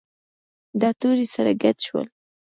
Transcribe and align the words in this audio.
دا 0.81 0.89
توري 0.99 1.25
سره 1.35 1.51
ګډ 1.63 1.77
شول. 1.87 2.07